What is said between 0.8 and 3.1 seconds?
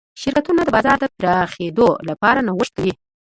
د پراخېدو لپاره نوښت کوي.